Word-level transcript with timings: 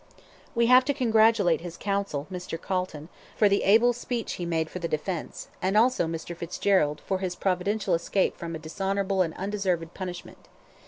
We 0.55 0.65
have 0.65 0.83
to 0.85 0.95
congratulate 0.95 1.61
his 1.61 1.77
counsel, 1.77 2.25
Mr. 2.31 2.59
Calton, 2.59 3.07
for 3.37 3.47
the 3.47 3.61
able 3.61 3.93
speech 3.93 4.33
he 4.33 4.47
made 4.47 4.67
for 4.67 4.79
the 4.79 4.87
defence, 4.87 5.49
and 5.61 5.77
also 5.77 6.07
Mr. 6.07 6.35
Fitzgerald, 6.35 7.01
for 7.05 7.19
his 7.19 7.35
providential 7.35 7.93
escape 7.93 8.35
from 8.35 8.55
a 8.55 8.57
dishonourable 8.57 9.21
and 9.21 9.35
undeserved 9.35 9.93
punishment. 9.93 10.47